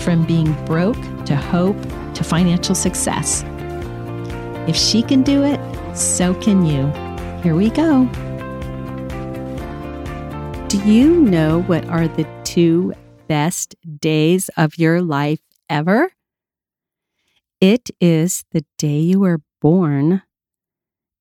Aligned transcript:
from 0.00 0.24
being 0.24 0.52
broke 0.64 1.00
to 1.26 1.36
hope 1.36 1.80
to 2.14 2.24
financial 2.24 2.74
success. 2.74 3.44
If 4.68 4.76
she 4.76 5.02
can 5.02 5.22
do 5.22 5.42
it, 5.44 5.60
so 5.96 6.34
can 6.34 6.64
you. 6.66 6.86
Here 7.42 7.54
we 7.54 7.70
go. 7.70 8.04
Do 10.68 10.78
you 10.84 11.22
know 11.22 11.62
what 11.62 11.86
are 11.86 12.06
the 12.06 12.28
two 12.44 12.92
best 13.26 13.74
days 13.98 14.50
of 14.56 14.76
your 14.78 15.00
life 15.00 15.40
ever? 15.70 16.12
It 17.60 17.90
is 18.00 18.44
the 18.52 18.64
day 18.76 18.98
you 18.98 19.20
were 19.20 19.40
born 19.60 20.22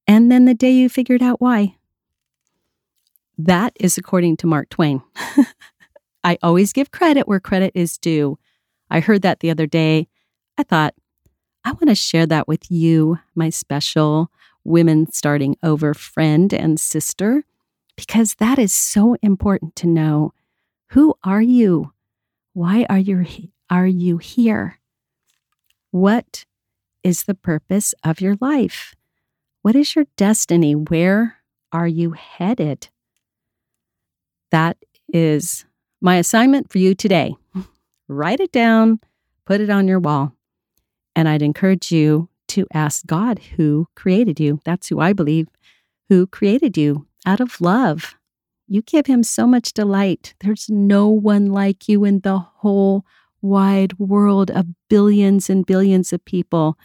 and 0.07 0.31
then 0.31 0.45
the 0.45 0.53
day 0.53 0.71
you 0.71 0.89
figured 0.89 1.23
out 1.23 1.41
why. 1.41 1.75
That 3.37 3.73
is 3.79 3.97
according 3.97 4.37
to 4.37 4.47
Mark 4.47 4.69
Twain. 4.69 5.03
I 6.23 6.37
always 6.41 6.73
give 6.73 6.91
credit 6.91 7.27
where 7.27 7.39
credit 7.39 7.71
is 7.75 7.97
due. 7.97 8.39
I 8.89 8.99
heard 8.99 9.21
that 9.21 9.39
the 9.39 9.49
other 9.49 9.67
day. 9.67 10.07
I 10.57 10.63
thought, 10.63 10.93
I 11.63 11.71
want 11.71 11.89
to 11.89 11.95
share 11.95 12.25
that 12.25 12.47
with 12.47 12.71
you, 12.71 13.19
my 13.35 13.49
special 13.49 14.31
women 14.63 15.11
starting 15.11 15.57
over 15.61 15.93
friend 15.93 16.53
and 16.53 16.79
sister, 16.79 17.43
because 17.95 18.35
that 18.35 18.59
is 18.59 18.73
so 18.73 19.15
important 19.21 19.75
to 19.77 19.87
know. 19.87 20.33
Who 20.91 21.15
are 21.23 21.41
you? 21.41 21.91
Why 22.53 22.85
are 22.89 22.97
you, 22.99 23.25
are 23.69 23.87
you 23.87 24.17
here? 24.17 24.79
What 25.91 26.45
is 27.03 27.23
the 27.23 27.35
purpose 27.35 27.93
of 28.03 28.21
your 28.21 28.37
life? 28.39 28.95
What 29.61 29.75
is 29.75 29.95
your 29.95 30.05
destiny? 30.15 30.75
Where 30.75 31.37
are 31.71 31.87
you 31.87 32.11
headed? 32.11 32.87
That 34.51 34.77
is 35.11 35.65
my 36.01 36.15
assignment 36.15 36.71
for 36.71 36.77
you 36.77 36.95
today. 36.95 37.35
Write 38.07 38.39
it 38.39 38.51
down, 38.51 38.99
put 39.45 39.61
it 39.61 39.69
on 39.69 39.87
your 39.87 39.99
wall. 39.99 40.33
And 41.15 41.27
I'd 41.27 41.41
encourage 41.41 41.91
you 41.91 42.29
to 42.49 42.67
ask 42.73 43.05
God 43.05 43.39
who 43.57 43.87
created 43.95 44.39
you. 44.39 44.59
That's 44.63 44.87
who 44.87 44.99
I 44.99 45.13
believe, 45.13 45.47
who 46.09 46.27
created 46.27 46.77
you 46.77 47.07
out 47.25 47.39
of 47.39 47.59
love. 47.59 48.15
You 48.67 48.81
give 48.81 49.05
him 49.05 49.23
so 49.23 49.47
much 49.47 49.73
delight. 49.73 50.35
There's 50.41 50.69
no 50.69 51.09
one 51.09 51.47
like 51.47 51.87
you 51.89 52.03
in 52.03 52.21
the 52.21 52.37
whole 52.37 53.05
wide 53.41 53.97
world 53.99 54.51
of 54.51 54.65
billions 54.89 55.49
and 55.49 55.65
billions 55.65 56.11
of 56.13 56.23
people. 56.25 56.77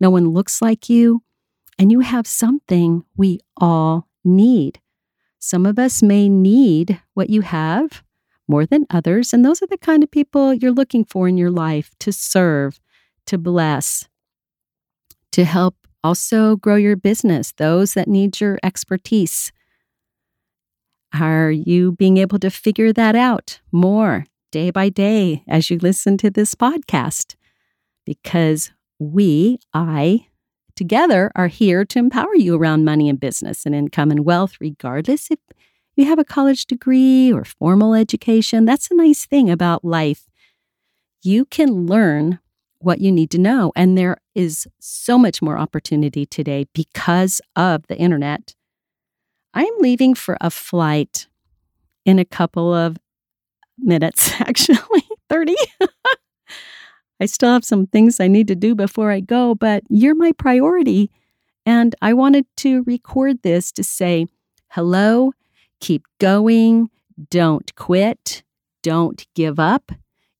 No 0.00 0.10
one 0.10 0.30
looks 0.30 0.60
like 0.60 0.88
you, 0.88 1.22
and 1.78 1.90
you 1.90 2.00
have 2.00 2.26
something 2.26 3.04
we 3.16 3.40
all 3.56 4.08
need. 4.24 4.80
Some 5.38 5.64
of 5.66 5.78
us 5.78 6.02
may 6.02 6.28
need 6.28 7.00
what 7.14 7.30
you 7.30 7.42
have 7.42 8.02
more 8.48 8.66
than 8.66 8.86
others, 8.90 9.32
and 9.32 9.44
those 9.44 9.62
are 9.62 9.66
the 9.66 9.78
kind 9.78 10.02
of 10.02 10.10
people 10.10 10.54
you're 10.54 10.72
looking 10.72 11.04
for 11.04 11.28
in 11.28 11.36
your 11.36 11.50
life 11.50 11.90
to 12.00 12.12
serve, 12.12 12.80
to 13.26 13.38
bless, 13.38 14.08
to 15.32 15.44
help 15.44 15.76
also 16.02 16.56
grow 16.56 16.76
your 16.76 16.96
business, 16.96 17.52
those 17.52 17.94
that 17.94 18.08
need 18.08 18.40
your 18.40 18.58
expertise. 18.62 19.52
Are 21.12 21.50
you 21.50 21.92
being 21.92 22.16
able 22.16 22.38
to 22.38 22.50
figure 22.50 22.92
that 22.92 23.16
out 23.16 23.60
more 23.72 24.24
day 24.52 24.70
by 24.70 24.88
day 24.88 25.42
as 25.48 25.70
you 25.70 25.78
listen 25.78 26.16
to 26.18 26.30
this 26.30 26.54
podcast? 26.54 27.34
Because 28.04 28.70
we, 28.98 29.58
I, 29.74 30.28
together 30.76 31.32
are 31.34 31.48
here 31.48 31.84
to 31.84 31.98
empower 31.98 32.34
you 32.36 32.56
around 32.56 32.84
money 32.84 33.08
and 33.08 33.18
business 33.18 33.66
and 33.66 33.74
income 33.74 34.10
and 34.10 34.24
wealth, 34.24 34.54
regardless 34.60 35.30
if 35.30 35.38
you 35.96 36.04
have 36.04 36.18
a 36.18 36.24
college 36.24 36.66
degree 36.66 37.32
or 37.32 37.44
formal 37.44 37.94
education. 37.94 38.64
That's 38.64 38.90
a 38.90 38.94
nice 38.94 39.24
thing 39.24 39.50
about 39.50 39.84
life. 39.84 40.28
You 41.22 41.46
can 41.46 41.86
learn 41.86 42.38
what 42.78 43.00
you 43.00 43.10
need 43.10 43.30
to 43.30 43.38
know. 43.38 43.72
And 43.74 43.96
there 43.96 44.18
is 44.34 44.68
so 44.78 45.18
much 45.18 45.40
more 45.40 45.58
opportunity 45.58 46.26
today 46.26 46.66
because 46.74 47.40
of 47.56 47.86
the 47.88 47.96
internet. 47.96 48.54
I'm 49.54 49.72
leaving 49.78 50.14
for 50.14 50.36
a 50.40 50.50
flight 50.50 51.26
in 52.04 52.18
a 52.18 52.24
couple 52.24 52.74
of 52.74 52.98
minutes, 53.78 54.30
actually, 54.40 55.02
30. 55.28 55.56
I 57.20 57.26
still 57.26 57.50
have 57.50 57.64
some 57.64 57.86
things 57.86 58.20
I 58.20 58.28
need 58.28 58.46
to 58.48 58.54
do 58.54 58.74
before 58.74 59.10
I 59.10 59.20
go, 59.20 59.54
but 59.54 59.82
you're 59.88 60.14
my 60.14 60.32
priority. 60.32 61.10
And 61.64 61.94
I 62.02 62.12
wanted 62.12 62.44
to 62.58 62.82
record 62.84 63.42
this 63.42 63.72
to 63.72 63.82
say 63.82 64.26
hello, 64.68 65.32
keep 65.80 66.04
going, 66.18 66.90
don't 67.30 67.74
quit, 67.74 68.42
don't 68.82 69.26
give 69.34 69.58
up. 69.58 69.92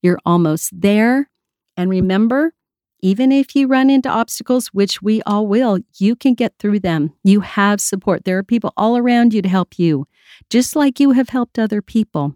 You're 0.02 0.20
almost 0.24 0.70
there. 0.72 1.30
And 1.76 1.90
remember, 1.90 2.54
even 3.00 3.32
if 3.32 3.54
you 3.54 3.66
run 3.66 3.90
into 3.90 4.08
obstacles, 4.08 4.68
which 4.68 5.02
we 5.02 5.22
all 5.22 5.46
will, 5.46 5.78
you 5.98 6.16
can 6.16 6.34
get 6.34 6.54
through 6.58 6.80
them. 6.80 7.12
You 7.22 7.40
have 7.40 7.80
support. 7.80 8.24
There 8.24 8.38
are 8.38 8.42
people 8.42 8.72
all 8.76 8.96
around 8.96 9.34
you 9.34 9.42
to 9.42 9.48
help 9.48 9.78
you, 9.78 10.06
just 10.50 10.74
like 10.74 10.98
you 10.98 11.12
have 11.12 11.28
helped 11.28 11.58
other 11.58 11.82
people. 11.82 12.34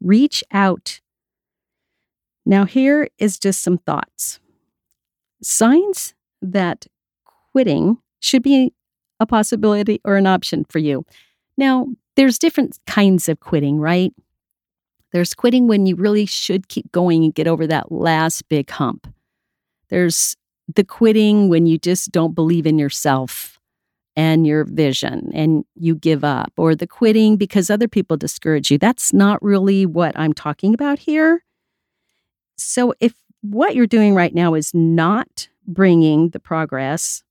Reach 0.00 0.42
out 0.52 1.00
now, 2.44 2.64
here 2.64 3.08
is 3.18 3.38
just 3.38 3.62
some 3.62 3.78
thoughts. 3.78 4.40
Signs 5.42 6.14
that 6.40 6.86
quitting 7.52 7.98
should 8.20 8.42
be 8.42 8.72
a 9.20 9.26
possibility 9.26 10.00
or 10.04 10.16
an 10.16 10.26
option 10.26 10.64
for 10.68 10.78
you. 10.78 11.04
Now, 11.56 11.88
there's 12.16 12.38
different 12.38 12.78
kinds 12.86 13.28
of 13.28 13.40
quitting, 13.40 13.78
right? 13.78 14.12
There's 15.12 15.34
quitting 15.34 15.68
when 15.68 15.86
you 15.86 15.96
really 15.96 16.26
should 16.26 16.68
keep 16.68 16.90
going 16.92 17.24
and 17.24 17.34
get 17.34 17.46
over 17.46 17.66
that 17.66 17.92
last 17.92 18.48
big 18.48 18.70
hump. 18.70 19.06
There's 19.88 20.36
the 20.74 20.84
quitting 20.84 21.48
when 21.48 21.66
you 21.66 21.78
just 21.78 22.12
don't 22.12 22.34
believe 22.34 22.66
in 22.66 22.78
yourself 22.78 23.58
and 24.16 24.46
your 24.46 24.64
vision 24.64 25.30
and 25.34 25.64
you 25.74 25.94
give 25.94 26.24
up, 26.24 26.52
or 26.56 26.74
the 26.74 26.86
quitting 26.86 27.36
because 27.36 27.70
other 27.70 27.88
people 27.88 28.16
discourage 28.16 28.70
you. 28.70 28.78
That's 28.78 29.12
not 29.12 29.42
really 29.42 29.86
what 29.86 30.18
I'm 30.18 30.32
talking 30.32 30.74
about 30.74 30.98
here. 30.98 31.44
So, 32.56 32.94
if 33.00 33.14
what 33.40 33.74
you're 33.74 33.86
doing 33.86 34.14
right 34.14 34.34
now 34.34 34.54
is 34.54 34.72
not 34.74 35.48
bringing 35.66 36.30
the 36.30 36.40
progress 36.40 37.22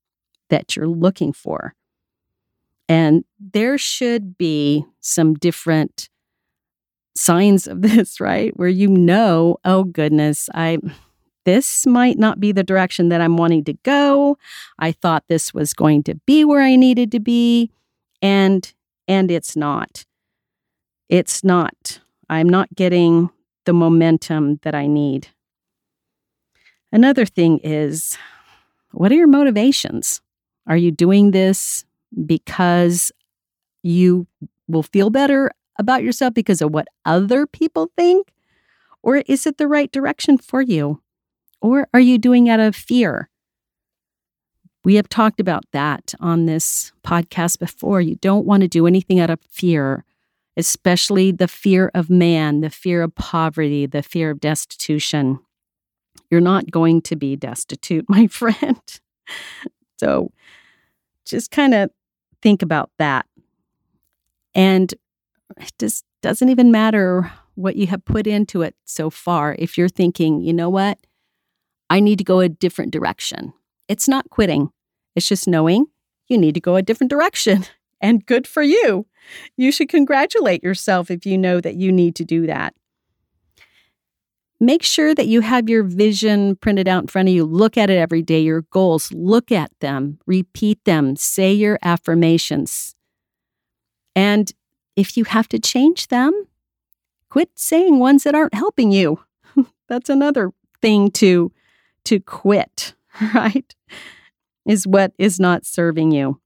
that 0.50 0.76
you're 0.76 0.88
looking 0.88 1.34
for, 1.34 1.76
and 2.92 3.24
there 3.40 3.78
should 3.78 4.38
be 4.38 4.84
some 5.00 5.34
different 5.36 6.10
signs 7.16 7.66
of 7.66 7.82
this, 7.88 8.20
right? 8.20 8.52
Where 8.58 8.68
you 8.68 8.90
know, 8.90 9.60
oh 9.64 9.86
goodness, 9.86 10.50
I 10.54 10.80
this 11.46 11.88
might 11.88 12.20
not 12.20 12.42
be 12.42 12.52
the 12.52 12.66
direction 12.66 13.08
that 13.08 13.22
I'm 13.22 13.38
wanting 13.38 13.64
to 13.64 13.74
go. 13.84 14.38
I 14.78 14.92
thought 14.92 15.24
this 15.30 15.54
was 15.54 15.74
going 15.74 16.04
to 16.04 16.16
be 16.28 16.44
where 16.44 16.62
I 16.62 16.76
needed 16.76 17.14
to 17.14 17.22
be 17.22 17.72
and 18.22 18.72
and 19.08 19.32
it's 19.32 19.56
not. 19.56 20.04
It's 21.08 21.46
not. 21.46 22.02
I'm 22.30 22.50
not 22.50 22.76
getting 22.76 23.30
the 23.66 23.74
momentum 23.74 24.60
that 24.64 24.76
I 24.76 24.88
need. 24.88 25.30
Another 26.92 27.26
thing 27.26 27.60
is 27.60 28.18
what 28.92 29.14
are 29.14 29.16
your 29.16 29.28
motivations? 29.28 30.22
Are 30.68 30.78
you 30.78 30.92
doing 30.92 31.32
this 31.32 31.86
because 32.26 33.12
you 33.84 34.28
will 34.68 34.84
feel 34.84 35.10
better 35.10 35.52
about 35.80 36.04
yourself 36.04 36.34
because 36.34 36.62
of 36.62 36.72
what 36.72 36.88
other 37.06 37.46
people 37.48 37.92
think? 37.98 38.32
Or 39.04 39.18
is 39.18 39.48
it 39.48 39.58
the 39.58 39.68
right 39.68 39.92
direction 39.92 40.38
for 40.38 40.62
you? 40.62 41.02
Or 41.62 41.88
are 41.94 42.00
you 42.00 42.18
doing 42.18 42.50
out 42.50 42.60
of 42.60 42.76
fear? 42.76 43.30
We 44.84 44.96
have 44.96 45.10
talked 45.10 45.40
about 45.40 45.64
that 45.74 46.14
on 46.20 46.46
this 46.46 46.92
podcast 47.04 47.60
before. 47.60 48.02
You 48.02 48.16
don't 48.16 48.46
want 48.46 48.62
to 48.62 48.68
do 48.68 48.88
anything 48.88 49.20
out 49.20 49.30
of 49.30 49.40
fear 49.50 50.06
especially 50.58 51.32
the 51.32 51.48
fear 51.48 51.92
of 51.94 52.10
man, 52.10 52.62
the 52.62 52.70
fear 52.70 53.02
of 53.02 53.16
poverty, 53.16 53.86
the 53.86 54.04
fear 54.04 54.32
of 54.32 54.40
destitution. 54.40 55.40
You're 56.30 56.42
not 56.42 56.72
going 56.72 57.02
to 57.04 57.16
be 57.16 57.36
destitute, 57.36 58.06
my 58.10 58.28
friend. 58.28 58.82
so 59.98 60.32
just 61.26 61.52
kind 61.52 61.74
of 61.74 61.90
think 62.42 62.62
about 62.62 62.90
that. 62.98 63.26
And 64.54 64.94
it 65.58 65.72
just 65.80 66.04
doesn't 66.22 66.50
even 66.50 66.72
matter 66.72 67.32
what 67.56 67.76
you 67.76 67.88
have 67.88 68.06
put 68.06 68.28
into 68.28 68.62
it 68.62 68.76
so 68.86 69.10
far, 69.10 69.56
if 69.60 69.78
you're 69.78 69.90
thinking, 69.90 70.42
you 70.42 70.54
know 70.54 70.70
what, 70.70 70.98
I 71.90 72.00
need 72.00 72.18
to 72.20 72.24
go 72.24 72.40
a 72.40 72.50
different 72.50 72.92
direction, 72.92 73.54
it's 73.88 74.08
not 74.08 74.30
quitting. 74.30 74.70
It's 75.16 75.28
just 75.28 75.48
knowing 75.48 75.88
you 76.28 76.38
need 76.38 76.54
to 76.56 76.62
go 76.62 76.76
a 76.76 76.82
different 76.82 77.10
direction. 77.10 77.66
And 78.04 78.26
good 78.26 78.48
for 78.48 78.64
you. 78.64 79.06
You 79.58 79.72
should 79.72 79.88
congratulate 79.88 80.64
yourself 80.64 81.12
if 81.12 81.24
you 81.24 81.38
know 81.38 81.62
that 81.62 81.76
you 81.76 81.92
need 81.92 82.16
to 82.16 82.26
do 82.26 82.48
that. 82.48 82.74
Make 84.64 84.84
sure 84.84 85.16
that 85.16 85.26
you 85.26 85.42
have 85.42 85.68
your 85.68 85.82
vision 85.82 86.56
printed 86.56 86.88
out 86.88 87.02
in 87.02 87.08
front 87.08 87.28
of 87.28 87.34
you. 87.34 87.46
Look 87.46 87.80
at 87.80 87.90
it 87.90 87.98
every 87.98 88.22
day, 88.22 88.42
your 88.42 88.62
goals, 88.62 89.12
look 89.12 89.52
at 89.52 89.72
them, 89.80 90.20
repeat 90.28 90.86
them, 90.86 91.16
say 91.16 91.52
your 91.52 91.80
affirmations. 91.82 92.94
And 94.16 94.52
if 94.96 95.18
you 95.18 95.24
have 95.24 95.48
to 95.48 95.58
change 95.58 96.10
them, 96.10 96.46
quit 97.28 97.50
saying 97.56 97.98
ones 97.98 98.22
that 98.22 98.36
aren't 98.36 98.54
helping 98.54 98.92
you. 98.92 99.22
That's 99.90 100.12
another 100.12 100.52
thing 100.80 101.10
to 101.14 101.52
to 102.04 102.20
quit, 102.20 102.94
right? 103.34 103.74
Is 104.68 104.86
what 104.86 105.14
is 105.18 105.40
not 105.40 105.66
serving 105.66 106.12
you. 106.12 106.40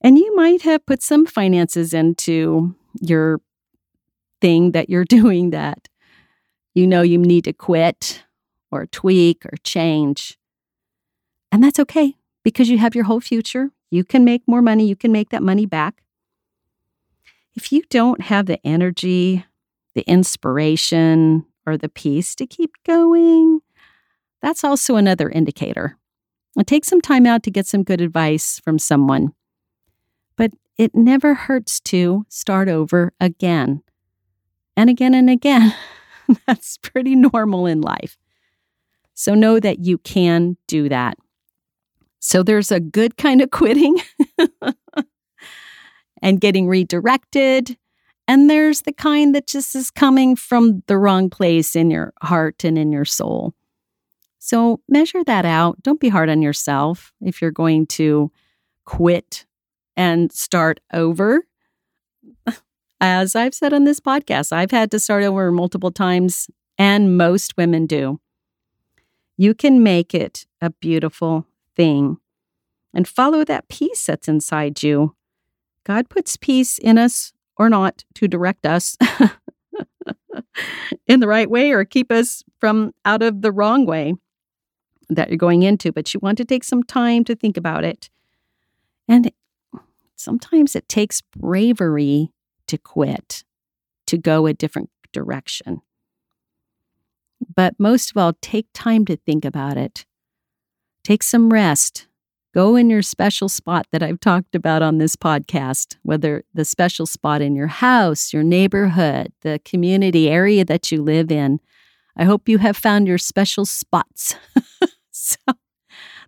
And 0.00 0.18
you 0.18 0.36
might 0.36 0.62
have 0.62 0.86
put 0.86 1.02
some 1.02 1.26
finances 1.26 1.92
into 1.92 2.76
your 3.00 3.40
thing 4.40 4.70
that 4.70 4.88
you're 4.88 5.04
doing 5.18 5.50
that 5.50 5.88
you 6.76 6.86
know 6.86 7.00
you 7.00 7.16
need 7.16 7.44
to 7.44 7.54
quit 7.54 8.22
or 8.70 8.84
tweak 8.84 9.46
or 9.46 9.56
change. 9.64 10.38
And 11.50 11.64
that's 11.64 11.80
okay 11.80 12.16
because 12.44 12.68
you 12.68 12.76
have 12.76 12.94
your 12.94 13.04
whole 13.04 13.20
future. 13.20 13.70
You 13.90 14.04
can 14.04 14.24
make 14.26 14.42
more 14.46 14.60
money, 14.60 14.86
you 14.86 14.94
can 14.94 15.10
make 15.10 15.30
that 15.30 15.42
money 15.42 15.64
back. 15.64 16.02
If 17.54 17.72
you 17.72 17.82
don't 17.88 18.20
have 18.20 18.44
the 18.44 18.64
energy, 18.66 19.46
the 19.94 20.02
inspiration, 20.02 21.46
or 21.66 21.78
the 21.78 21.88
peace 21.88 22.34
to 22.34 22.46
keep 22.46 22.72
going, 22.84 23.60
that's 24.42 24.62
also 24.62 24.96
another 24.96 25.30
indicator. 25.30 25.96
And 26.56 26.66
take 26.66 26.84
some 26.84 27.00
time 27.00 27.26
out 27.26 27.42
to 27.44 27.50
get 27.50 27.66
some 27.66 27.84
good 27.84 28.02
advice 28.02 28.60
from 28.60 28.78
someone. 28.78 29.32
But 30.36 30.52
it 30.76 30.94
never 30.94 31.32
hurts 31.32 31.80
to 31.80 32.26
start 32.28 32.68
over 32.68 33.14
again 33.18 33.82
and 34.76 34.90
again 34.90 35.14
and 35.14 35.30
again. 35.30 35.74
that's 36.46 36.78
pretty 36.78 37.14
normal 37.14 37.66
in 37.66 37.80
life. 37.80 38.18
So 39.14 39.34
know 39.34 39.58
that 39.60 39.80
you 39.80 39.98
can 39.98 40.56
do 40.66 40.88
that. 40.88 41.16
So 42.18 42.42
there's 42.42 42.72
a 42.72 42.80
good 42.80 43.16
kind 43.16 43.40
of 43.40 43.50
quitting 43.52 43.96
and 46.22 46.40
getting 46.40 46.68
redirected. 46.68 47.76
And 48.28 48.50
there's 48.50 48.82
the 48.82 48.92
kind 48.92 49.34
that 49.34 49.46
just 49.46 49.74
is 49.74 49.90
coming 49.90 50.34
from 50.34 50.82
the 50.86 50.98
wrong 50.98 51.30
place 51.30 51.76
in 51.76 51.90
your 51.90 52.12
heart 52.22 52.64
and 52.64 52.76
in 52.76 52.90
your 52.90 53.04
soul. 53.04 53.54
So 54.38 54.80
measure 54.88 55.24
that 55.24 55.44
out. 55.44 55.82
Don't 55.82 56.00
be 56.00 56.08
hard 56.08 56.28
on 56.28 56.42
yourself 56.42 57.12
if 57.20 57.40
you're 57.40 57.50
going 57.50 57.86
to 57.88 58.30
quit 58.84 59.46
and 59.96 60.30
start 60.32 60.80
over. 60.92 61.46
As 63.00 63.36
I've 63.36 63.54
said 63.54 63.72
on 63.72 63.84
this 63.84 64.00
podcast, 64.00 64.52
I've 64.52 64.70
had 64.70 64.90
to 64.90 64.98
start 64.98 65.24
over 65.24 65.52
multiple 65.52 65.90
times, 65.90 66.48
and 66.78 67.16
most 67.16 67.56
women 67.56 67.86
do. 67.86 68.20
You 69.36 69.54
can 69.54 69.82
make 69.82 70.14
it 70.14 70.46
a 70.60 70.70
beautiful 70.70 71.46
thing 71.76 72.18
and 72.94 73.06
follow 73.06 73.44
that 73.44 73.68
peace 73.68 74.06
that's 74.06 74.28
inside 74.28 74.82
you 74.82 75.14
God 75.86 76.08
puts 76.08 76.36
peace 76.36 76.78
in 76.78 76.98
us 76.98 77.32
or 77.56 77.70
not 77.70 78.04
to 78.14 78.26
direct 78.26 78.66
us 78.66 78.96
in 81.06 81.20
the 81.20 81.28
right 81.28 81.48
way 81.48 81.70
or 81.70 81.84
keep 81.84 82.10
us 82.10 82.42
from 82.58 82.92
out 83.04 83.22
of 83.22 83.40
the 83.40 83.52
wrong 83.52 83.86
way 83.86 84.14
that 85.08 85.28
you're 85.28 85.38
going 85.38 85.62
into. 85.62 85.92
But 85.92 86.12
you 86.12 86.18
want 86.20 86.38
to 86.38 86.44
take 86.44 86.64
some 86.64 86.82
time 86.82 87.22
to 87.22 87.36
think 87.36 87.56
about 87.56 87.84
it. 87.84 88.10
And 89.06 89.30
sometimes 90.16 90.74
it 90.74 90.88
takes 90.88 91.20
bravery 91.20 92.32
to 92.68 92.78
quit, 92.78 93.44
to 94.06 94.18
go 94.18 94.46
a 94.46 94.54
different 94.54 94.90
direction. 95.12 95.80
But 97.54 97.74
most 97.78 98.10
of 98.10 98.16
all, 98.16 98.34
take 98.40 98.66
time 98.72 99.04
to 99.06 99.16
think 99.16 99.44
about 99.44 99.76
it. 99.76 100.06
Take 101.04 101.22
some 101.22 101.52
rest. 101.52 102.06
Go 102.54 102.74
in 102.74 102.88
your 102.88 103.02
special 103.02 103.50
spot 103.50 103.86
that 103.92 104.02
I've 104.02 104.20
talked 104.20 104.54
about 104.54 104.80
on 104.80 104.96
this 104.96 105.14
podcast, 105.14 105.96
whether 106.02 106.42
the 106.54 106.64
special 106.64 107.04
spot 107.04 107.42
in 107.42 107.54
your 107.54 107.66
house, 107.66 108.32
your 108.32 108.42
neighborhood, 108.42 109.32
the 109.42 109.60
community 109.64 110.30
area 110.30 110.64
that 110.64 110.90
you 110.90 111.02
live 111.02 111.30
in. 111.30 111.60
I 112.16 112.24
hope 112.24 112.48
you 112.48 112.56
have 112.58 112.76
found 112.76 113.06
your 113.06 113.18
special 113.18 113.66
spots. 113.66 114.36
so, 115.10 115.36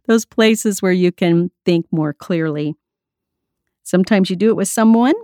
those 0.07 0.27
places 0.27 0.83
where 0.83 0.93
you 0.93 1.13
can 1.13 1.51
think 1.65 1.87
more 1.91 2.13
clearly. 2.13 2.75
Sometimes 3.83 4.29
you 4.29 4.37
do 4.37 4.51
it 4.51 4.57
with 4.57 4.69
someone, 4.69 5.15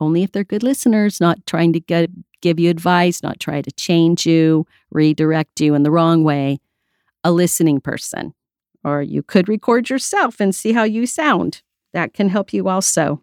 only 0.00 0.22
if 0.22 0.32
they're 0.32 0.44
good 0.44 0.62
listeners, 0.62 1.20
not 1.20 1.46
trying 1.46 1.72
to 1.74 1.80
get, 1.80 2.10
give 2.40 2.58
you 2.58 2.70
advice, 2.70 3.22
not 3.22 3.38
try 3.38 3.60
to 3.62 3.70
change 3.72 4.26
you, 4.26 4.66
redirect 4.90 5.60
you 5.60 5.74
in 5.74 5.82
the 5.82 5.90
wrong 5.90 6.24
way. 6.24 6.58
A 7.22 7.30
listening 7.30 7.80
person. 7.80 8.32
Or 8.82 9.02
you 9.02 9.22
could 9.22 9.48
record 9.48 9.90
yourself 9.90 10.40
and 10.40 10.54
see 10.54 10.72
how 10.72 10.84
you 10.84 11.06
sound. 11.06 11.60
That 11.92 12.14
can 12.14 12.30
help 12.30 12.52
you 12.52 12.68
also. 12.68 13.22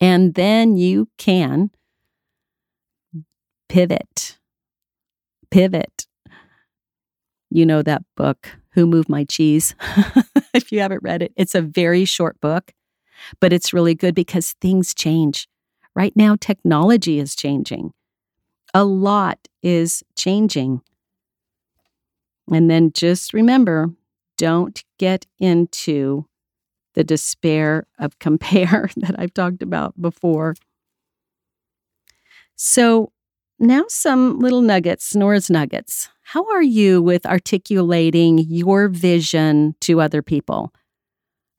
And 0.00 0.34
then 0.34 0.76
you 0.76 1.08
can 1.18 1.70
pivot. 3.68 4.38
Pivot. 5.50 6.06
You 7.50 7.66
know 7.66 7.82
that 7.82 8.02
book, 8.16 8.48
Who 8.72 8.86
Moved 8.86 9.08
My 9.08 9.24
Cheese? 9.24 9.74
if 10.54 10.72
you 10.72 10.80
haven't 10.80 11.02
read 11.02 11.22
it, 11.22 11.32
it's 11.36 11.54
a 11.54 11.62
very 11.62 12.04
short 12.04 12.40
book, 12.40 12.72
but 13.40 13.52
it's 13.52 13.72
really 13.72 13.94
good 13.94 14.14
because 14.14 14.54
things 14.60 14.94
change. 14.94 15.48
Right 15.94 16.14
now, 16.16 16.36
technology 16.38 17.18
is 17.18 17.34
changing. 17.36 17.92
A 18.72 18.84
lot 18.84 19.38
is 19.62 20.02
changing. 20.16 20.82
And 22.52 22.70
then 22.70 22.90
just 22.92 23.32
remember 23.32 23.90
don't 24.36 24.82
get 24.98 25.26
into 25.38 26.26
the 26.94 27.04
despair 27.04 27.86
of 27.98 28.18
compare 28.18 28.90
that 28.96 29.14
I've 29.18 29.34
talked 29.34 29.62
about 29.62 30.00
before. 30.00 30.54
So, 32.56 33.12
now 33.58 33.84
some 33.88 34.40
little 34.40 34.60
nuggets, 34.60 35.14
Nora's 35.14 35.48
nuggets. 35.48 36.08
How 36.22 36.44
are 36.50 36.62
you 36.62 37.00
with 37.00 37.24
articulating 37.26 38.38
your 38.38 38.88
vision 38.88 39.74
to 39.80 40.00
other 40.00 40.22
people? 40.22 40.72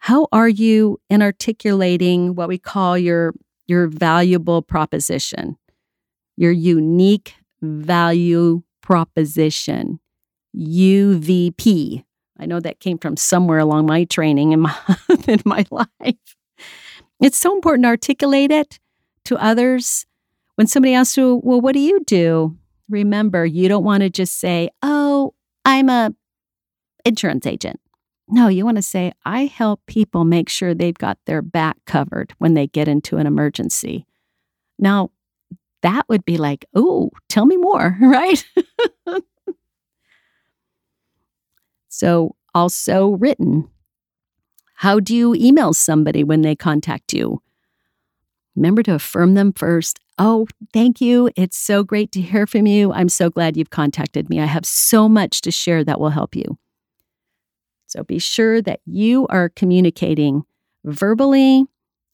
How 0.06 0.28
are 0.32 0.48
you 0.48 1.02
in 1.10 1.24
articulating 1.24 2.36
what 2.36 2.48
we 2.48 2.60
call 2.60 2.96
your 2.96 3.34
your 3.66 3.88
valuable 3.88 4.62
proposition? 4.62 5.58
Your 6.38 6.52
unique 6.52 7.34
value 7.64 8.62
proposition. 8.84 10.00
UVP. 10.56 12.06
I 12.40 12.46
know 12.46 12.60
that 12.60 12.80
came 12.80 13.00
from 13.00 13.18
somewhere 13.18 13.58
along 13.58 13.88
my 13.88 14.04
training 14.04 14.52
in 14.52 14.60
my, 14.60 14.76
in 15.28 15.42
my 15.44 15.66
life. 15.72 16.36
It's 17.20 17.40
so 17.40 17.56
important 17.56 17.86
to 17.86 17.90
articulate 17.90 18.52
it 18.52 18.80
to 19.24 19.44
others. 19.44 20.06
When 20.54 20.68
somebody 20.68 20.94
asks 20.94 21.18
you, 21.18 21.42
well, 21.44 21.62
what 21.62 21.74
do 21.74 21.80
you 21.80 22.04
do? 22.06 22.56
Remember, 22.90 23.44
you 23.44 23.68
don't 23.68 23.84
want 23.84 24.04
to 24.04 24.12
just 24.12 24.40
say, 24.40 24.70
oh, 24.84 25.34
I'm 25.66 25.90
a 25.90 26.14
insurance 27.06 27.48
agent. 27.48 27.80
No, 28.28 28.48
you 28.48 28.66
want 28.66 28.78
to 28.78 28.82
say, 28.82 29.14
I 29.24 29.46
help 29.46 29.82
people 29.86 30.24
make 30.24 30.50
sure 30.50 30.74
they've 30.74 30.98
got 30.98 31.20
their 31.26 31.42
back 31.42 31.78
covered 31.86 32.34
when 32.40 32.56
they 32.56 32.68
get 32.68 32.88
into 32.88 33.18
an 33.18 33.28
emergency. 33.28 34.08
Now, 34.80 35.12
that 35.84 36.10
would 36.10 36.26
be 36.26 36.38
like, 36.38 36.66
oh, 36.74 37.12
tell 37.30 37.46
me 37.46 37.58
more, 37.58 37.98
right? 38.02 38.44
So, 41.88 42.36
also 42.54 43.12
written. 43.12 43.70
How 44.76 45.00
do 45.00 45.16
you 45.16 45.34
email 45.36 45.74
somebody 45.74 46.24
when 46.24 46.42
they 46.42 46.56
contact 46.56 47.14
you? 47.14 47.42
Remember 48.56 48.84
to 48.84 48.96
affirm 48.96 49.36
them 49.36 49.54
first. 49.54 50.00
Oh, 50.18 50.48
thank 50.74 51.00
you. 51.00 51.30
It's 51.36 51.58
so 51.58 51.84
great 51.84 52.12
to 52.14 52.22
hear 52.22 52.48
from 52.48 52.66
you. 52.66 52.92
I'm 52.92 53.08
so 53.08 53.30
glad 53.30 53.56
you've 53.56 53.70
contacted 53.70 54.30
me. 54.30 54.42
I 54.42 54.46
have 54.46 54.66
so 54.66 55.08
much 55.08 55.42
to 55.42 55.52
share 55.52 55.84
that 55.84 56.00
will 56.00 56.10
help 56.10 56.36
you. 56.36 56.58
So 57.96 58.04
be 58.04 58.20
sure 58.20 58.62
that 58.62 58.82
you 58.86 59.26
are 59.28 59.50
communicating 59.50 60.44
verbally 60.84 61.66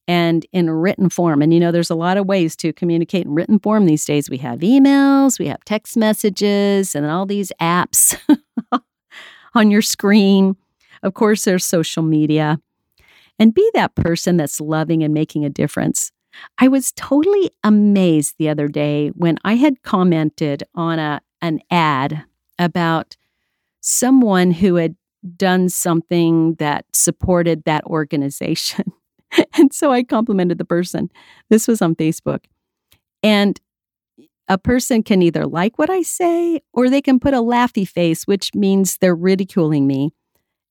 and 0.07 0.45
in 0.51 0.69
written 0.69 1.09
form. 1.09 1.41
And 1.41 1.53
you 1.53 1.59
know, 1.59 1.71
there's 1.71 1.89
a 1.89 1.95
lot 1.95 2.17
of 2.17 2.25
ways 2.25 2.55
to 2.57 2.73
communicate 2.73 3.25
in 3.25 3.33
written 3.33 3.59
form 3.59 3.85
these 3.85 4.05
days. 4.05 4.29
We 4.29 4.37
have 4.37 4.59
emails, 4.59 5.39
we 5.39 5.47
have 5.47 5.63
text 5.65 5.97
messages, 5.97 6.95
and 6.95 7.05
all 7.05 7.25
these 7.25 7.51
apps. 7.59 8.17
on 9.53 9.71
your 9.71 9.81
screen. 9.81 10.55
Of 11.03 11.13
course, 11.13 11.45
there's 11.45 11.65
social 11.65 12.03
media. 12.03 12.59
And 13.39 13.53
be 13.53 13.69
that 13.73 13.95
person 13.95 14.37
that's 14.37 14.61
loving 14.61 15.03
and 15.03 15.13
making 15.13 15.45
a 15.45 15.49
difference. 15.49 16.11
I 16.57 16.67
was 16.67 16.91
totally 16.93 17.51
amazed 17.63 18.35
the 18.37 18.49
other 18.49 18.67
day 18.67 19.09
when 19.09 19.37
I 19.43 19.55
had 19.55 19.81
commented 19.83 20.63
on 20.75 20.99
a 20.99 21.21
an 21.43 21.59
ad 21.71 22.23
about 22.59 23.17
someone 23.81 24.51
who 24.51 24.75
had 24.75 24.95
done 25.35 25.69
something 25.69 26.55
that 26.55 26.85
supported 26.93 27.63
that 27.65 27.83
organization. 27.85 28.91
and 29.57 29.73
so 29.73 29.91
I 29.91 30.03
complimented 30.03 30.57
the 30.57 30.65
person. 30.65 31.09
This 31.49 31.67
was 31.67 31.81
on 31.81 31.95
Facebook. 31.95 32.45
And 33.23 33.59
a 34.47 34.57
person 34.57 35.03
can 35.03 35.21
either 35.21 35.45
like 35.45 35.77
what 35.77 35.89
I 35.89 36.01
say 36.01 36.61
or 36.73 36.89
they 36.89 37.01
can 37.01 37.19
put 37.19 37.33
a 37.33 37.37
laughy 37.37 37.87
face, 37.87 38.25
which 38.25 38.53
means 38.53 38.97
they're 38.97 39.15
ridiculing 39.15 39.87
me. 39.87 40.11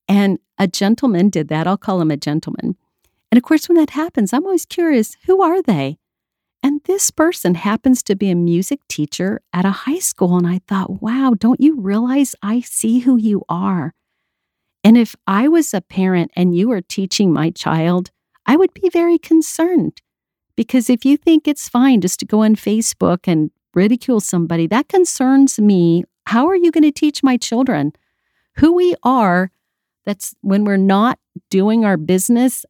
And 0.09 0.39
a 0.59 0.67
gentleman 0.67 1.31
did 1.31 1.49
that. 1.49 1.67
I'll 1.67 1.79
call 1.79 2.01
him 2.01 2.11
a 2.11 2.17
gentleman. 2.17 2.77
And 3.31 3.39
of 3.39 3.45
course, 3.45 3.69
when 3.69 3.79
that 3.79 3.91
happens, 3.91 4.33
I'm 4.33 4.45
always 4.45 4.67
curious 4.67 5.17
who 5.27 5.41
are 5.41 5.63
they? 5.63 5.99
And 6.63 6.83
this 6.85 7.11
person 7.11 7.55
happens 7.55 8.03
to 8.03 8.17
be 8.17 8.31
a 8.31 8.35
music 8.35 8.81
teacher 8.89 9.41
at 9.53 9.65
a 9.65 9.71
high 9.71 9.99
school. 9.99 10.37
And 10.37 10.47
I 10.47 10.61
thought, 10.67 11.01
wow, 11.01 11.35
don't 11.39 11.61
you 11.61 11.81
realize 11.81 12.35
I 12.43 12.61
see 12.61 12.99
who 12.99 13.17
you 13.17 13.45
are? 13.49 13.95
And 14.83 14.97
if 14.97 15.15
I 15.27 15.49
was 15.49 15.75
a 15.75 15.81
parent 15.81 16.31
and 16.35 16.55
you 16.55 16.69
were 16.69 16.81
teaching 16.81 17.33
my 17.33 17.51
child, 17.51 18.11
I 18.47 18.57
would 18.57 18.73
be 18.75 18.89
very 18.89 19.19
concerned. 19.19 20.01
Because 20.57 20.91
if 20.91 21.05
you 21.05 21.17
think 21.17 21.47
it's 21.47 21.69
fine 21.69 22.01
just 22.01 22.21
to 22.21 22.27
go 22.27 22.43
on 22.43 22.57
Facebook 22.57 23.21
and 23.27 23.51
ridicule 23.75 24.21
somebody, 24.21 24.67
that 24.67 24.89
concerns 24.89 25.59
me. 25.59 26.05
How 26.27 26.49
are 26.49 26.57
you 26.57 26.71
going 26.71 26.85
to 26.85 26.93
teach 26.93 27.23
my 27.23 27.37
children 27.37 27.93
who 28.57 28.73
we 28.75 28.95
are? 29.03 29.51
That's 30.05 30.35
when 30.41 30.65
we're 30.65 30.77
not 30.77 31.19
doing 31.51 31.85
our 31.85 31.97
business, 31.97 32.65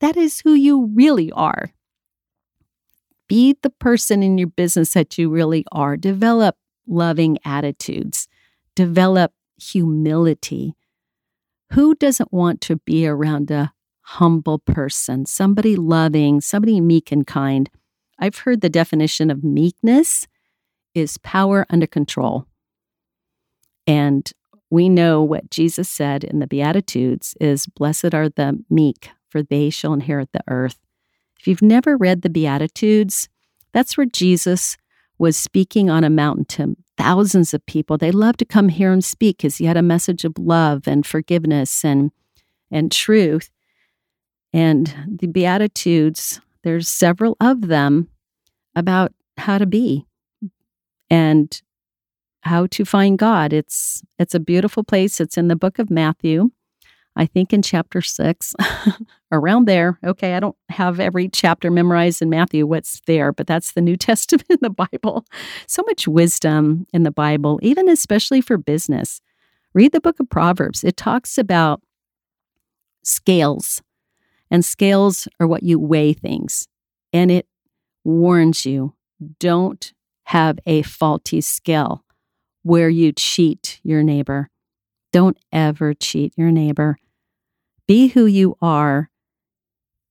that 0.00 0.16
is 0.16 0.40
who 0.40 0.54
you 0.54 0.90
really 0.94 1.30
are. 1.32 1.72
Be 3.28 3.56
the 3.62 3.70
person 3.70 4.22
in 4.22 4.38
your 4.38 4.48
business 4.48 4.94
that 4.94 5.16
you 5.16 5.30
really 5.30 5.64
are. 5.70 5.96
Develop 5.96 6.56
loving 6.86 7.38
attitudes, 7.44 8.26
develop 8.74 9.32
humility. 9.56 10.74
Who 11.72 11.94
doesn't 11.94 12.32
want 12.32 12.60
to 12.62 12.76
be 12.76 13.06
around 13.06 13.50
a 13.50 13.72
humble 14.02 14.58
person, 14.58 15.24
somebody 15.26 15.76
loving, 15.76 16.40
somebody 16.40 16.80
meek 16.80 17.12
and 17.12 17.26
kind? 17.26 17.70
I've 18.18 18.38
heard 18.38 18.60
the 18.60 18.68
definition 18.68 19.30
of 19.30 19.44
meekness 19.44 20.26
is 20.94 21.18
power 21.18 21.66
under 21.70 21.86
control. 21.86 22.46
And 23.86 24.30
we 24.68 24.88
know 24.88 25.22
what 25.22 25.50
Jesus 25.50 25.88
said 25.88 26.24
in 26.24 26.40
the 26.40 26.46
Beatitudes 26.46 27.34
is 27.40 27.66
blessed 27.66 28.14
are 28.14 28.28
the 28.28 28.62
meek, 28.68 29.10
for 29.28 29.42
they 29.42 29.70
shall 29.70 29.92
inherit 29.92 30.30
the 30.32 30.42
earth. 30.48 30.78
If 31.38 31.46
you've 31.46 31.62
never 31.62 31.96
read 31.96 32.22
the 32.22 32.30
Beatitudes, 32.30 33.28
that's 33.72 33.96
where 33.96 34.06
Jesus 34.06 34.76
was 35.20 35.36
speaking 35.36 35.90
on 35.90 36.02
a 36.02 36.08
mountain 36.08 36.46
to 36.46 36.74
thousands 36.96 37.52
of 37.52 37.64
people. 37.66 37.98
They 37.98 38.10
loved 38.10 38.38
to 38.38 38.46
come 38.46 38.70
here 38.70 38.90
and 38.90 39.04
speak 39.04 39.36
because 39.36 39.58
he 39.58 39.66
had 39.66 39.76
a 39.76 39.82
message 39.82 40.24
of 40.24 40.32
love 40.38 40.88
and 40.88 41.06
forgiveness 41.06 41.84
and 41.84 42.10
and 42.70 42.90
truth. 42.90 43.50
And 44.54 45.18
the 45.20 45.26
Beatitudes, 45.26 46.40
there's 46.64 46.88
several 46.88 47.36
of 47.38 47.68
them 47.68 48.08
about 48.74 49.12
how 49.36 49.58
to 49.58 49.66
be 49.66 50.06
and 51.10 51.60
how 52.40 52.66
to 52.68 52.84
find 52.86 53.18
God. 53.18 53.52
It's 53.52 54.02
it's 54.18 54.34
a 54.34 54.40
beautiful 54.40 54.82
place. 54.82 55.20
It's 55.20 55.36
in 55.36 55.48
the 55.48 55.56
book 55.56 55.78
of 55.78 55.90
Matthew. 55.90 56.50
I 57.16 57.26
think 57.26 57.52
in 57.52 57.62
chapter 57.62 58.00
six, 58.00 58.54
around 59.32 59.66
there. 59.66 59.98
Okay, 60.04 60.34
I 60.34 60.40
don't 60.40 60.56
have 60.68 61.00
every 61.00 61.28
chapter 61.28 61.70
memorized 61.70 62.22
in 62.22 62.30
Matthew, 62.30 62.66
what's 62.66 63.00
there, 63.06 63.32
but 63.32 63.46
that's 63.46 63.72
the 63.72 63.80
New 63.80 63.96
Testament 64.10 64.46
in 64.48 64.58
the 64.60 64.70
Bible. 64.70 65.24
So 65.66 65.82
much 65.86 66.08
wisdom 66.08 66.86
in 66.92 67.02
the 67.02 67.10
Bible, 67.10 67.58
even 67.62 67.88
especially 67.88 68.40
for 68.40 68.56
business. 68.56 69.20
Read 69.74 69.92
the 69.92 70.00
book 70.00 70.18
of 70.20 70.28
Proverbs. 70.30 70.82
It 70.82 70.96
talks 70.96 71.38
about 71.38 71.80
scales, 73.04 73.82
and 74.50 74.64
scales 74.64 75.28
are 75.38 75.46
what 75.46 75.62
you 75.62 75.78
weigh 75.78 76.12
things. 76.12 76.66
And 77.12 77.30
it 77.30 77.46
warns 78.04 78.64
you 78.66 78.94
don't 79.38 79.92
have 80.24 80.58
a 80.66 80.82
faulty 80.82 81.40
scale 81.40 82.04
where 82.62 82.88
you 82.88 83.12
cheat 83.12 83.80
your 83.82 84.02
neighbor. 84.02 84.50
Don't 85.12 85.38
ever 85.52 85.94
cheat 85.94 86.32
your 86.36 86.50
neighbor. 86.50 86.98
Be 87.86 88.08
who 88.08 88.26
you 88.26 88.56
are 88.62 89.10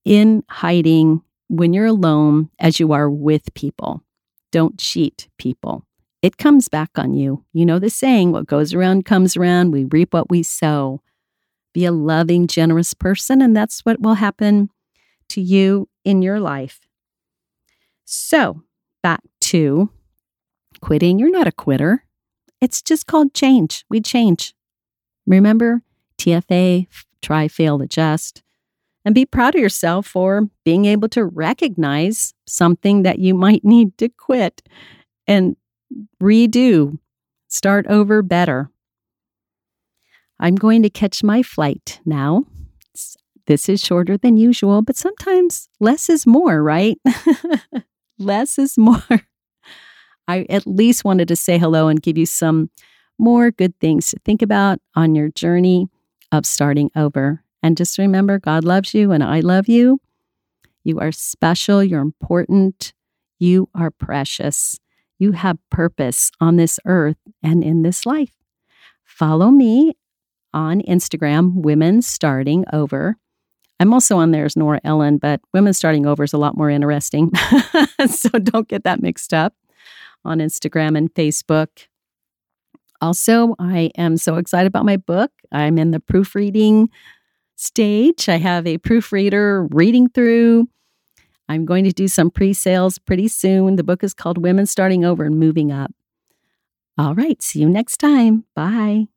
in 0.04 0.44
hiding 0.48 1.22
when 1.48 1.72
you're 1.72 1.86
alone 1.86 2.50
as 2.58 2.78
you 2.78 2.92
are 2.92 3.10
with 3.10 3.54
people. 3.54 4.02
Don't 4.52 4.78
cheat 4.78 5.28
people. 5.38 5.86
It 6.22 6.36
comes 6.36 6.68
back 6.68 6.90
on 6.96 7.14
you. 7.14 7.44
You 7.52 7.64
know 7.64 7.78
the 7.78 7.88
saying, 7.88 8.32
what 8.32 8.46
goes 8.46 8.74
around 8.74 9.06
comes 9.06 9.36
around. 9.36 9.72
We 9.72 9.84
reap 9.84 10.12
what 10.12 10.30
we 10.30 10.42
sow. 10.42 11.00
Be 11.72 11.84
a 11.84 11.92
loving, 11.92 12.46
generous 12.46 12.94
person, 12.94 13.40
and 13.40 13.56
that's 13.56 13.80
what 13.80 14.00
will 14.00 14.14
happen 14.14 14.70
to 15.30 15.40
you 15.40 15.88
in 16.04 16.20
your 16.20 16.40
life. 16.40 16.80
So, 18.04 18.62
back 19.02 19.20
to 19.42 19.90
quitting. 20.80 21.18
You're 21.18 21.30
not 21.30 21.46
a 21.46 21.52
quitter. 21.52 22.04
It's 22.60 22.82
just 22.82 23.06
called 23.06 23.32
change. 23.32 23.84
We 23.88 24.00
change. 24.00 24.52
Remember 25.26 25.82
TFA, 26.18 26.86
try, 27.22 27.48
fail, 27.48 27.80
adjust, 27.80 28.42
and 29.04 29.14
be 29.14 29.24
proud 29.24 29.54
of 29.54 29.60
yourself 29.60 30.06
for 30.06 30.48
being 30.64 30.84
able 30.84 31.08
to 31.10 31.24
recognize 31.24 32.34
something 32.46 33.02
that 33.02 33.18
you 33.18 33.34
might 33.34 33.64
need 33.64 33.96
to 33.98 34.08
quit 34.08 34.62
and 35.26 35.56
redo, 36.22 36.98
start 37.48 37.86
over 37.88 38.22
better. 38.22 38.70
I'm 40.38 40.54
going 40.54 40.82
to 40.82 40.90
catch 40.90 41.22
my 41.22 41.42
flight 41.42 42.00
now. 42.04 42.44
This 43.46 43.68
is 43.68 43.82
shorter 43.82 44.16
than 44.16 44.36
usual, 44.36 44.82
but 44.82 44.96
sometimes 44.96 45.68
less 45.80 46.08
is 46.08 46.26
more, 46.26 46.62
right? 46.62 46.98
less 48.18 48.58
is 48.58 48.78
more. 48.78 49.02
I 50.28 50.46
at 50.48 50.66
least 50.66 51.04
wanted 51.04 51.28
to 51.28 51.36
say 51.36 51.58
hello 51.58 51.88
and 51.88 52.00
give 52.00 52.16
you 52.16 52.26
some 52.26 52.70
more 53.20 53.50
good 53.50 53.78
things 53.78 54.10
to 54.10 54.18
think 54.24 54.42
about 54.42 54.80
on 54.96 55.14
your 55.14 55.28
journey 55.28 55.88
of 56.32 56.46
starting 56.46 56.90
over. 56.96 57.44
And 57.62 57.76
just 57.76 57.98
remember, 57.98 58.38
God 58.38 58.64
loves 58.64 58.94
you 58.94 59.12
and 59.12 59.22
I 59.22 59.40
love 59.40 59.68
you. 59.68 60.00
You 60.82 60.98
are 60.98 61.12
special. 61.12 61.84
You're 61.84 62.00
important. 62.00 62.94
You 63.38 63.68
are 63.74 63.90
precious. 63.90 64.80
You 65.18 65.32
have 65.32 65.58
purpose 65.70 66.30
on 66.40 66.56
this 66.56 66.80
earth 66.86 67.18
and 67.42 67.62
in 67.62 67.82
this 67.82 68.06
life. 68.06 68.32
Follow 69.04 69.50
me 69.50 69.92
on 70.54 70.80
Instagram, 70.82 71.62
Women 71.62 72.00
Starting 72.00 72.64
Over. 72.72 73.16
I'm 73.78 73.92
also 73.92 74.16
on 74.16 74.30
there 74.30 74.46
as 74.46 74.56
Nora 74.56 74.80
Ellen, 74.82 75.18
but 75.18 75.40
Women 75.52 75.74
Starting 75.74 76.06
Over 76.06 76.24
is 76.24 76.32
a 76.32 76.38
lot 76.38 76.56
more 76.56 76.70
interesting. 76.70 77.30
so 78.08 78.30
don't 78.30 78.68
get 78.68 78.84
that 78.84 79.02
mixed 79.02 79.34
up 79.34 79.54
on 80.24 80.38
Instagram 80.38 80.96
and 80.96 81.12
Facebook. 81.12 81.68
Also, 83.00 83.54
I 83.58 83.90
am 83.96 84.16
so 84.16 84.36
excited 84.36 84.66
about 84.66 84.84
my 84.84 84.96
book. 84.96 85.30
I'm 85.52 85.78
in 85.78 85.90
the 85.90 86.00
proofreading 86.00 86.90
stage. 87.56 88.28
I 88.28 88.36
have 88.36 88.66
a 88.66 88.78
proofreader 88.78 89.66
reading 89.70 90.08
through. 90.08 90.68
I'm 91.48 91.64
going 91.64 91.84
to 91.84 91.92
do 91.92 92.08
some 92.08 92.30
pre 92.30 92.52
sales 92.52 92.98
pretty 92.98 93.28
soon. 93.28 93.76
The 93.76 93.84
book 93.84 94.04
is 94.04 94.14
called 94.14 94.38
Women 94.38 94.66
Starting 94.66 95.04
Over 95.04 95.24
and 95.24 95.38
Moving 95.38 95.72
Up. 95.72 95.92
All 96.96 97.14
right, 97.14 97.40
see 97.42 97.60
you 97.60 97.68
next 97.68 97.96
time. 97.96 98.44
Bye. 98.54 99.08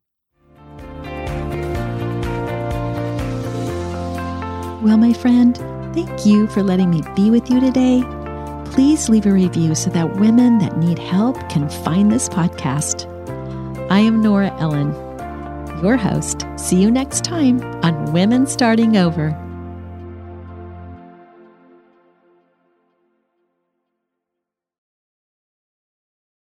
Well, 4.82 4.98
my 4.98 5.12
friend, 5.12 5.56
thank 5.94 6.26
you 6.26 6.46
for 6.48 6.62
letting 6.62 6.90
me 6.90 7.02
be 7.14 7.30
with 7.30 7.48
you 7.50 7.60
today. 7.60 8.02
Please 8.72 9.08
leave 9.08 9.26
a 9.26 9.32
review 9.32 9.74
so 9.74 9.88
that 9.90 10.16
women 10.16 10.58
that 10.58 10.76
need 10.76 10.98
help 10.98 11.36
can 11.48 11.68
find 11.68 12.10
this 12.10 12.28
podcast. 12.28 13.13
I 13.94 14.00
am 14.00 14.20
Nora 14.20 14.52
Ellen, 14.58 14.92
your 15.80 15.96
host. 15.96 16.44
See 16.56 16.82
you 16.82 16.90
next 16.90 17.22
time 17.22 17.62
on 17.84 18.12
Women 18.12 18.44
Starting 18.48 18.96
Over. 18.96 19.30